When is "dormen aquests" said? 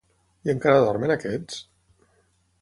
0.85-1.61